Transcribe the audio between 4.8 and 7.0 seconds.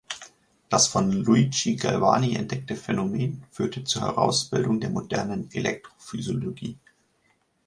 modernen Elektrophysiologie.